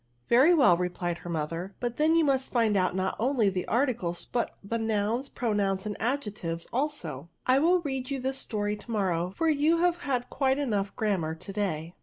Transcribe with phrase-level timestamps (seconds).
[0.29, 4.25] "Very well," replied her mother; but then you must find out, not only the articles,
[4.25, 7.29] but the nouns, pronouns, and adjectives also.
[7.45, 11.35] I will read you this story to morrow, for you have had quite enough grammar
[11.35, 11.93] to day."